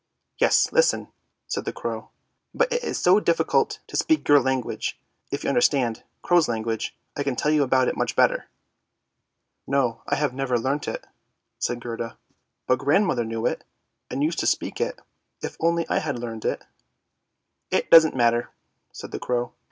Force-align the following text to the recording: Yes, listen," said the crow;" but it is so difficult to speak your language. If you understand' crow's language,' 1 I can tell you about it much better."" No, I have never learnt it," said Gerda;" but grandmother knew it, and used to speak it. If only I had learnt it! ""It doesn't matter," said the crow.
Yes, 0.39 0.71
listen," 0.71 1.09
said 1.45 1.63
the 1.65 1.71
crow;" 1.71 2.09
but 2.55 2.73
it 2.73 2.83
is 2.83 2.99
so 2.99 3.19
difficult 3.19 3.81
to 3.85 3.95
speak 3.95 4.27
your 4.27 4.39
language. 4.39 4.99
If 5.29 5.43
you 5.43 5.49
understand' 5.49 6.01
crow's 6.23 6.47
language,' 6.47 6.95
1 7.13 7.21
I 7.21 7.23
can 7.23 7.35
tell 7.35 7.51
you 7.51 7.61
about 7.61 7.87
it 7.87 7.95
much 7.95 8.15
better."" 8.15 8.47
No, 9.67 10.01
I 10.07 10.15
have 10.15 10.33
never 10.33 10.57
learnt 10.57 10.87
it," 10.87 11.05
said 11.59 11.81
Gerda;" 11.81 12.17
but 12.65 12.79
grandmother 12.79 13.23
knew 13.25 13.45
it, 13.45 13.63
and 14.09 14.23
used 14.23 14.39
to 14.39 14.47
speak 14.47 14.81
it. 14.81 14.99
If 15.43 15.55
only 15.59 15.87
I 15.87 15.99
had 15.99 16.17
learnt 16.17 16.45
it! 16.45 16.65
""It 17.69 17.91
doesn't 17.91 18.15
matter," 18.15 18.49
said 18.91 19.11
the 19.11 19.19
crow. 19.19 19.53